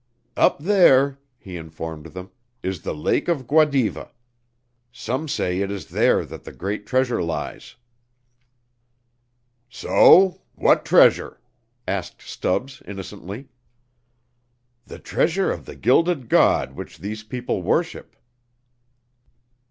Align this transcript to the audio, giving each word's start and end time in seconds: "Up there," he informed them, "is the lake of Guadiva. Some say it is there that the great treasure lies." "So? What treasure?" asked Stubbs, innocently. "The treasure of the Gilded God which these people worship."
"Up 0.35 0.57
there," 0.57 1.19
he 1.37 1.55
informed 1.57 2.07
them, 2.07 2.31
"is 2.63 2.81
the 2.81 2.95
lake 2.95 3.27
of 3.27 3.45
Guadiva. 3.45 4.09
Some 4.91 5.27
say 5.27 5.59
it 5.59 5.69
is 5.69 5.89
there 5.91 6.25
that 6.25 6.43
the 6.43 6.51
great 6.51 6.87
treasure 6.87 7.21
lies." 7.21 7.75
"So? 9.69 10.41
What 10.55 10.85
treasure?" 10.85 11.39
asked 11.87 12.23
Stubbs, 12.23 12.81
innocently. 12.87 13.49
"The 14.87 14.97
treasure 14.97 15.51
of 15.51 15.65
the 15.65 15.75
Gilded 15.75 16.29
God 16.29 16.73
which 16.73 16.97
these 16.97 17.21
people 17.21 17.61
worship." 17.61 18.15